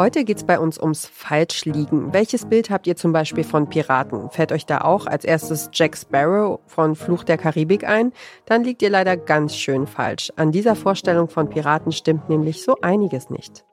Heute 0.00 0.24
geht 0.24 0.38
es 0.38 0.44
bei 0.44 0.58
uns 0.58 0.80
ums 0.80 1.04
Falschliegen. 1.04 2.14
Welches 2.14 2.46
Bild 2.46 2.70
habt 2.70 2.86
ihr 2.86 2.96
zum 2.96 3.12
Beispiel 3.12 3.44
von 3.44 3.68
Piraten? 3.68 4.30
Fällt 4.30 4.50
euch 4.50 4.64
da 4.64 4.80
auch 4.80 5.04
als 5.04 5.26
erstes 5.26 5.68
Jack 5.74 5.94
Sparrow 5.94 6.58
von 6.66 6.96
Fluch 6.96 7.22
der 7.22 7.36
Karibik 7.36 7.84
ein? 7.84 8.14
Dann 8.46 8.64
liegt 8.64 8.80
ihr 8.80 8.88
leider 8.88 9.18
ganz 9.18 9.54
schön 9.54 9.86
falsch. 9.86 10.32
An 10.36 10.52
dieser 10.52 10.74
Vorstellung 10.74 11.28
von 11.28 11.50
Piraten 11.50 11.92
stimmt 11.92 12.30
nämlich 12.30 12.62
so 12.62 12.78
einiges 12.80 13.28
nicht. 13.28 13.66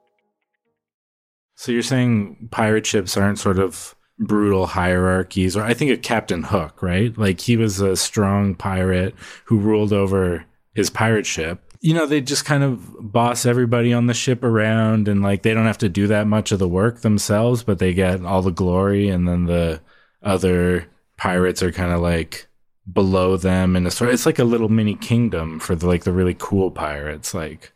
So 1.55 1.71
you're 1.71 1.81
saying 1.81 2.49
pirate 2.51 2.85
ships 2.85 3.15
aren't 3.15 3.37
sort 3.37 3.57
of 3.57 3.95
brutal 4.17 4.73
hierarchies, 4.73 5.55
or 5.55 5.65
I 5.65 5.73
think 5.73 5.93
of 5.93 6.01
Captain 6.01 6.51
Hook, 6.51 6.83
right? 6.83 7.17
Like 7.17 7.39
he 7.39 7.57
was 7.57 7.79
a 7.79 7.95
strong 7.95 8.53
pirate 8.53 9.13
who 9.45 9.57
ruled 9.57 9.93
over 9.93 10.43
his 10.73 10.91
pirate 10.91 11.25
ship 11.25 11.59
you 11.79 11.93
know, 11.93 12.05
they 12.05 12.21
just 12.21 12.45
kind 12.45 12.63
of 12.63 12.95
boss 12.99 13.45
everybody 13.45 13.93
on 13.93 14.07
the 14.07 14.13
ship 14.13 14.43
around 14.43 15.07
and 15.07 15.21
like 15.21 15.43
they 15.43 15.53
don't 15.53 15.65
have 15.65 15.77
to 15.79 15.89
do 15.89 16.07
that 16.07 16.27
much 16.27 16.51
of 16.51 16.59
the 16.59 16.67
work 16.67 17.01
themselves, 17.01 17.63
but 17.63 17.79
they 17.79 17.93
get 17.93 18.23
all 18.25 18.41
the 18.41 18.51
glory 18.51 19.09
and 19.09 19.27
then 19.27 19.45
the 19.45 19.81
other 20.23 20.87
pirates 21.17 21.61
are 21.61 21.71
kind 21.71 21.91
of 21.91 22.01
like 22.01 22.47
below 22.91 23.35
them 23.35 23.75
in 23.75 23.85
a 23.85 23.91
sort 23.91 24.13
it's 24.13 24.25
like 24.25 24.39
a 24.39 24.45
little 24.45 24.69
mini 24.69 24.95
kingdom 24.95 25.59
for 25.59 25.75
the 25.75 25.85
like 25.85 26.03
the 26.03 26.11
really 26.11 26.35
cool 26.37 26.71
pirates, 26.71 27.33
like 27.33 27.73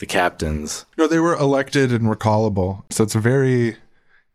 the 0.00 0.06
captains. 0.06 0.86
No, 0.98 1.06
they 1.06 1.18
were 1.18 1.34
elected 1.34 1.92
and 1.92 2.04
recallable. 2.04 2.82
So 2.90 3.04
it's 3.04 3.14
a 3.14 3.20
very 3.20 3.76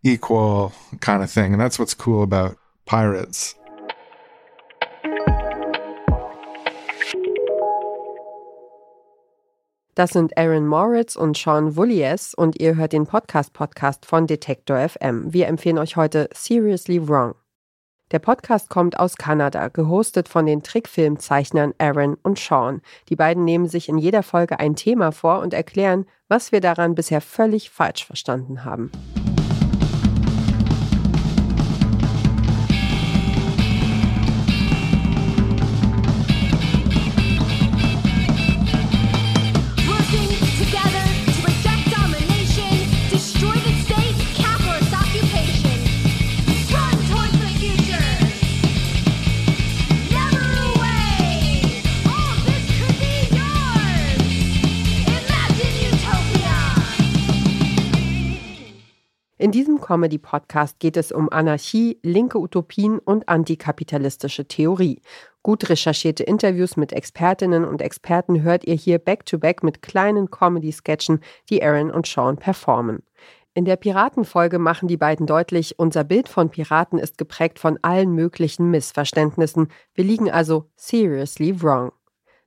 equal 0.03 0.73
kind 0.99 1.23
of 1.23 1.29
thing. 1.29 1.53
And 1.53 1.61
that's 1.61 1.77
what's 1.77 1.93
cool 1.93 2.23
about 2.23 2.57
pirates. 2.85 3.55
Das 9.99 10.11
sind 10.11 10.37
Aaron 10.37 10.65
Moritz 10.65 11.17
und 11.17 11.35
Sean 11.35 11.75
Vullies 11.75 12.33
und 12.33 12.57
ihr 12.61 12.77
hört 12.77 12.93
den 12.93 13.05
Podcast-Podcast 13.05 14.05
von 14.05 14.27
Detektor 14.27 14.77
FM. 14.87 15.33
Wir 15.33 15.47
empfehlen 15.47 15.77
euch 15.77 15.97
heute 15.97 16.29
Seriously 16.33 17.05
Wrong. 17.05 17.35
Der 18.11 18.19
Podcast 18.19 18.69
kommt 18.69 18.97
aus 18.97 19.17
Kanada, 19.17 19.67
gehostet 19.67 20.29
von 20.29 20.45
den 20.45 20.63
Trickfilmzeichnern 20.63 21.73
Aaron 21.79 22.15
und 22.23 22.39
Sean. 22.39 22.81
Die 23.09 23.17
beiden 23.17 23.43
nehmen 23.43 23.67
sich 23.67 23.89
in 23.89 23.97
jeder 23.97 24.23
Folge 24.23 24.57
ein 24.57 24.77
Thema 24.77 25.11
vor 25.11 25.39
und 25.39 25.53
erklären, 25.53 26.05
was 26.29 26.53
wir 26.53 26.61
daran 26.61 26.95
bisher 26.95 27.19
völlig 27.19 27.69
falsch 27.69 28.05
verstanden 28.05 28.63
haben. 28.63 28.93
In 59.89 59.93
diesem 59.93 60.01
Comedy-Podcast 60.01 60.79
geht 60.79 60.97
es 60.97 61.11
um 61.11 61.29
Anarchie, 61.31 61.97
linke 62.03 62.37
Utopien 62.37 62.99
und 62.99 63.27
antikapitalistische 63.27 64.47
Theorie. 64.47 65.01
Gut 65.41 65.67
recherchierte 65.67 66.21
Interviews 66.21 66.77
mit 66.77 66.93
Expertinnen 66.93 67.65
und 67.65 67.81
Experten 67.81 68.43
hört 68.43 68.65
ihr 68.65 68.75
hier 68.75 68.99
back-to-back 68.99 69.61
-back 69.61 69.65
mit 69.65 69.81
kleinen 69.81 70.29
Comedy-Sketchen, 70.29 71.21
die 71.49 71.63
Aaron 71.63 71.89
und 71.89 72.05
Sean 72.05 72.37
performen. 72.37 73.01
In 73.55 73.65
der 73.65 73.77
Piratenfolge 73.77 74.59
machen 74.59 74.87
die 74.87 74.97
beiden 74.97 75.25
deutlich, 75.25 75.79
unser 75.79 76.03
Bild 76.03 76.29
von 76.29 76.51
Piraten 76.51 76.99
ist 76.99 77.17
geprägt 77.17 77.57
von 77.57 77.79
allen 77.81 78.13
möglichen 78.13 78.69
Missverständnissen. 78.69 79.69
Wir 79.95 80.03
liegen 80.03 80.29
also 80.29 80.69
seriously 80.75 81.63
wrong. 81.63 81.91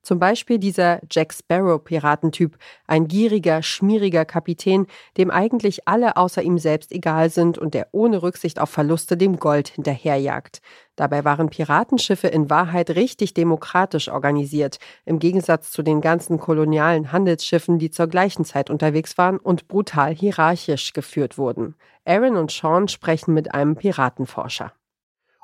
Zum 0.02 0.18
Beispiel 0.18 0.58
dieser 0.58 1.00
Jack 1.08 1.32
Sparrow-Piratentyp, 1.32 2.58
ein 2.88 3.06
gieriger, 3.06 3.62
schmieriger 3.62 4.24
Kapitän, 4.24 4.88
dem 5.16 5.30
eigentlich 5.30 5.86
alle 5.86 6.16
außer 6.16 6.42
ihm 6.42 6.58
selbst 6.58 6.90
egal 6.90 7.30
sind 7.30 7.56
und 7.56 7.72
der 7.72 7.86
ohne 7.92 8.20
Rücksicht 8.20 8.58
auf 8.58 8.68
Verluste 8.68 9.16
dem 9.16 9.38
Gold 9.38 9.68
hinterherjagt. 9.68 10.60
Dabei 10.96 11.24
waren 11.24 11.50
Piratenschiffe 11.50 12.26
in 12.26 12.50
Wahrheit 12.50 12.90
richtig 12.90 13.32
demokratisch 13.32 14.08
organisiert, 14.08 14.78
im 15.04 15.20
Gegensatz 15.20 15.70
zu 15.70 15.82
den 15.82 16.00
ganzen 16.00 16.38
kolonialen 16.38 17.12
Handelsschiffen, 17.12 17.78
die 17.78 17.90
zur 17.90 18.08
gleichen 18.08 18.44
Zeit 18.44 18.70
unterwegs 18.70 19.16
waren 19.18 19.38
und 19.38 19.68
brutal 19.68 20.14
hierarchisch 20.14 20.92
geführt 20.92 21.38
wurden. 21.38 21.76
Aaron 22.04 22.36
und 22.36 22.50
Sean 22.50 22.88
sprechen 22.88 23.34
mit 23.34 23.54
einem 23.54 23.76
Piratenforscher. 23.76 24.72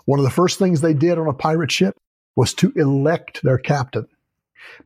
One 0.06 0.20
of 0.20 0.28
the 0.28 0.34
first 0.34 0.58
things 0.58 0.80
they 0.80 0.94
did 0.94 1.16
on 1.16 1.28
a 1.28 1.32
pirate 1.32 1.70
ship 1.70 1.94
was 2.34 2.56
to 2.56 2.70
elect 2.74 3.40
their 3.42 3.58
captain. 3.58 4.08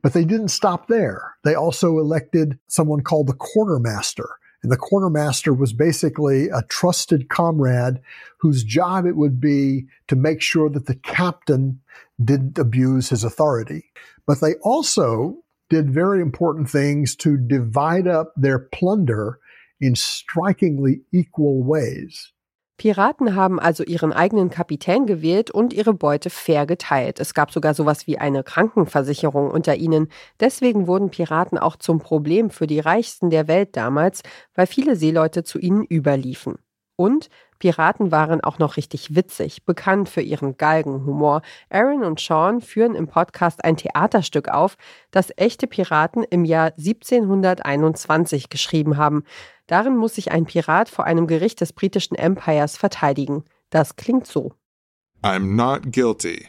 But 0.01 0.13
they 0.13 0.25
didn't 0.25 0.49
stop 0.49 0.87
there. 0.87 1.35
They 1.43 1.55
also 1.55 1.99
elected 1.99 2.59
someone 2.67 3.01
called 3.01 3.27
the 3.27 3.33
quartermaster. 3.33 4.29
And 4.61 4.71
the 4.71 4.77
quartermaster 4.77 5.53
was 5.53 5.73
basically 5.73 6.47
a 6.47 6.63
trusted 6.69 7.27
comrade 7.27 7.99
whose 8.39 8.63
job 8.63 9.05
it 9.05 9.17
would 9.17 9.41
be 9.41 9.87
to 10.07 10.15
make 10.15 10.41
sure 10.41 10.69
that 10.69 10.85
the 10.85 10.95
captain 10.95 11.81
didn't 12.23 12.57
abuse 12.57 13.09
his 13.09 13.25
authority. 13.25 13.83
But 14.25 14.39
they 14.39 14.53
also 14.61 15.43
did 15.69 15.93
very 15.93 16.21
important 16.21 16.69
things 16.69 17.15
to 17.17 17.37
divide 17.37 18.07
up 18.07 18.31
their 18.37 18.59
plunder 18.59 19.39
in 19.81 19.95
strikingly 19.95 21.01
equal 21.11 21.61
ways. 21.61 22.31
Piraten 22.77 23.35
haben 23.35 23.59
also 23.59 23.83
ihren 23.83 24.13
eigenen 24.13 24.49
Kapitän 24.49 25.05
gewählt 25.05 25.51
und 25.51 25.73
ihre 25.73 25.93
Beute 25.93 26.29
fair 26.29 26.65
geteilt. 26.65 27.19
Es 27.19 27.33
gab 27.33 27.51
sogar 27.51 27.73
sowas 27.73 28.07
wie 28.07 28.17
eine 28.17 28.43
Krankenversicherung 28.43 29.51
unter 29.51 29.75
ihnen. 29.75 30.09
Deswegen 30.39 30.87
wurden 30.87 31.11
Piraten 31.11 31.57
auch 31.57 31.75
zum 31.75 31.99
Problem 31.99 32.49
für 32.49 32.67
die 32.67 32.79
Reichsten 32.79 33.29
der 33.29 33.47
Welt 33.47 33.77
damals, 33.77 34.23
weil 34.55 34.67
viele 34.67 34.95
Seeleute 34.95 35.43
zu 35.43 35.59
ihnen 35.59 35.83
überliefen. 35.85 36.55
Und 36.95 37.29
Piraten 37.63 38.11
waren 38.11 38.43
auch 38.43 38.59
noch 38.59 38.75
richtig 38.75 39.15
witzig, 39.15 39.63
bekannt 39.63 40.09
für 40.09 40.19
ihren 40.19 40.57
Galgenhumor. 40.57 41.41
Aaron 41.69 42.03
und 42.03 42.19
Sean 42.19 42.59
führen 42.59 42.93
im 42.93 43.07
Podcast 43.07 43.63
ein 43.63 43.77
Theaterstück 43.77 44.49
auf, 44.49 44.75
das 45.11 45.31
echte 45.37 45.65
Piraten 45.65 46.25
im 46.29 46.43
Jahr 46.43 46.73
1721 46.77 48.49
geschrieben 48.49 48.97
haben. 48.97 49.23
Darin 49.65 49.95
muss 49.95 50.15
sich 50.15 50.33
ein 50.33 50.43
Pirat 50.43 50.89
vor 50.89 51.05
einem 51.05 51.25
Gericht 51.25 51.61
des 51.61 51.71
britischen 51.71 52.15
Empires 52.15 52.75
verteidigen. 52.75 53.45
Das 53.69 53.95
klingt 53.95 54.27
so. 54.27 54.51
I'm 55.21 55.55
not 55.55 55.93
guilty. 55.93 56.45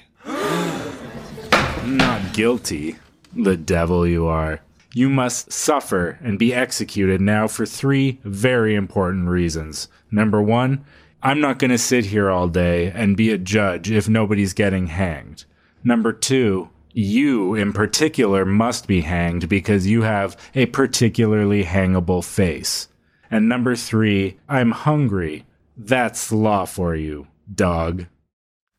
Not 1.86 2.32
guilty. 2.32 2.96
The 3.36 3.56
devil 3.56 4.04
you 4.04 4.26
are. 4.26 4.58
You 4.92 5.08
must 5.10 5.52
suffer 5.52 6.18
and 6.24 6.40
be 6.40 6.52
executed 6.52 7.20
now 7.20 7.46
for 7.46 7.66
three 7.66 8.18
very 8.24 8.74
important 8.74 9.28
reasons. 9.28 9.88
Number 10.10 10.42
one, 10.42 10.84
I'm 11.26 11.40
not 11.40 11.58
going 11.58 11.70
to 11.70 11.78
sit 11.78 12.04
here 12.04 12.28
all 12.28 12.48
day 12.48 12.92
and 12.94 13.16
be 13.16 13.30
a 13.30 13.38
judge 13.38 13.90
if 13.90 14.10
nobody's 14.10 14.52
getting 14.52 14.88
hanged. 14.88 15.46
Number 15.82 16.12
two, 16.12 16.68
you 16.92 17.54
in 17.54 17.72
particular 17.72 18.44
must 18.44 18.86
be 18.86 19.00
hanged 19.00 19.48
because 19.48 19.86
you 19.86 20.02
have 20.02 20.36
a 20.54 20.66
particularly 20.66 21.64
hangable 21.64 22.22
face. 22.22 22.88
And 23.30 23.48
number 23.48 23.74
three, 23.74 24.36
I'm 24.50 24.72
hungry. 24.72 25.46
That's 25.78 26.30
law 26.30 26.66
for 26.66 26.94
you, 26.94 27.26
dog. 27.52 28.04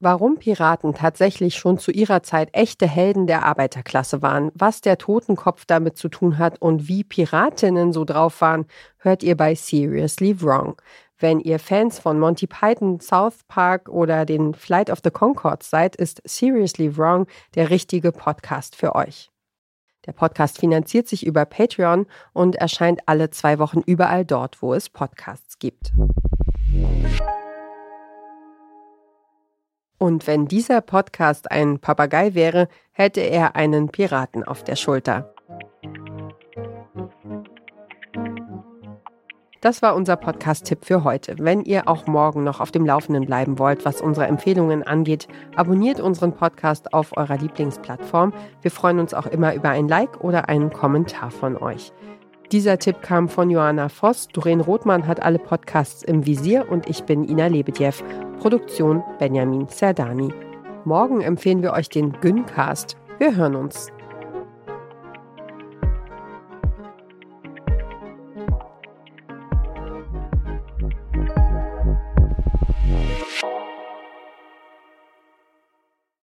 Warum 0.02 0.38
Piraten 0.38 0.94
tatsächlich 0.94 1.56
schon 1.56 1.80
zu 1.80 1.90
ihrer 1.90 2.22
Zeit 2.22 2.50
echte 2.52 2.86
Helden 2.86 3.26
der 3.26 3.44
Arbeiterklasse 3.44 4.22
waren, 4.22 4.52
was 4.54 4.82
der 4.82 5.00
Totenkopf 5.00 5.66
damit 5.66 5.98
zu 5.98 6.10
tun 6.10 6.38
hat 6.38 6.62
und 6.62 6.88
wie 6.88 7.04
Piratinnen 7.04 7.92
so 7.92 8.06
drauf 8.06 8.42
waren, 8.42 8.66
hört 8.98 9.24
ihr 9.24 9.36
bei 9.36 9.56
Seriously 9.56 10.40
Wrong. 10.42 10.76
Wenn 11.18 11.40
ihr 11.40 11.60
Fans 11.60 11.98
von 11.98 12.20
Monty 12.20 12.46
Python, 12.46 13.00
South 13.00 13.46
Park 13.48 13.88
oder 13.88 14.26
den 14.26 14.54
Flight 14.54 14.90
of 14.90 15.00
the 15.02 15.12
Concords 15.12 15.70
seid, 15.70 15.96
ist 15.96 16.22
Seriously 16.26 16.98
Wrong 16.98 17.26
der 17.56 17.70
richtige 17.70 18.12
Podcast 18.12 18.76
für 18.76 18.96
euch. 18.96 19.32
Der 20.06 20.12
Podcast 20.12 20.60
finanziert 20.60 21.08
sich 21.08 21.26
über 21.26 21.46
Patreon 21.46 22.06
und 22.34 22.58
erscheint 22.58 23.00
alle 23.06 23.30
zwei 23.30 23.60
Wochen 23.60 23.82
überall 23.86 24.26
dort, 24.26 24.62
wo 24.62 24.74
es 24.74 24.90
Podcasts 24.90 25.58
gibt. 25.58 25.94
Und 29.98 30.28
wenn 30.28 30.48
dieser 30.48 30.82
Podcast 30.82 31.50
ein 31.50 31.80
Papagei 31.80 32.36
wäre, 32.36 32.68
hätte 32.92 33.22
er 33.22 33.56
einen 33.56 33.88
Piraten 33.88 34.44
auf 34.44 34.64
der 34.66 34.76
Schulter. 34.76 35.35
Das 39.66 39.82
war 39.82 39.96
unser 39.96 40.16
Podcast-Tipp 40.16 40.86
für 40.86 41.04
heute. 41.04 41.38
Wenn 41.40 41.64
ihr 41.64 41.88
auch 41.88 42.06
morgen 42.06 42.44
noch 42.44 42.60
auf 42.60 42.70
dem 42.70 42.86
Laufenden 42.86 43.26
bleiben 43.26 43.58
wollt, 43.58 43.84
was 43.84 44.00
unsere 44.00 44.28
Empfehlungen 44.28 44.84
angeht, 44.84 45.28
abonniert 45.56 46.00
unseren 46.00 46.34
Podcast 46.34 46.94
auf 46.94 47.18
eurer 47.18 47.36
Lieblingsplattform. 47.36 48.32
Wir 48.62 48.70
freuen 48.70 49.00
uns 49.00 49.16
auch 49.16 49.26
immer 49.26 49.56
über 49.56 49.70
ein 49.70 49.88
Like 49.88 50.24
oder 50.24 50.50
einen 50.50 50.72
Kommentar 50.72 51.32
von 51.32 51.58
euch. 51.58 51.92
Dieser 52.52 52.78
Tipp 52.78 53.02
kam 53.02 53.28
von 53.28 53.50
Joanna 53.50 53.90
Voss. 53.90 54.28
Doreen 54.28 54.62
Rothmann 54.62 55.08
hat 55.08 55.24
alle 55.24 55.40
Podcasts 55.40 56.04
im 56.04 56.28
Visier 56.28 56.68
und 56.70 56.88
ich 56.88 57.06
bin 57.06 57.28
Ina 57.28 57.48
Lebedjew. 57.48 58.04
Produktion 58.38 59.04
Benjamin 59.18 59.68
Serdani. 59.68 60.32
Morgen 60.84 61.22
empfehlen 61.22 61.64
wir 61.64 61.74
euch 61.74 61.90
den 61.90 62.12
Güncast. 62.22 62.98
Wir 63.18 63.36
hören 63.36 63.56
uns. 63.56 63.92